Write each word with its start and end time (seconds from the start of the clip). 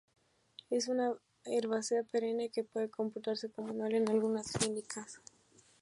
Es 0.71 0.87
una 0.87 1.13
herbácea 1.45 2.01
perenne 2.01 2.49
que 2.49 2.63
puede 2.63 2.89
comportarse 2.89 3.51
como 3.51 3.69
anual 3.69 3.93
en 3.93 4.09
algunos 4.09 4.47
climas. 4.47 5.21